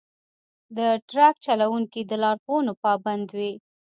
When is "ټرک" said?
1.09-1.35